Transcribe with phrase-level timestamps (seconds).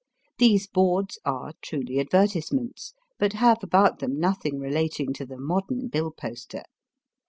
[0.39, 6.09] These boards are truly advertisements, but have about them nothing relating to the modem bill
[6.09, 6.63] poster.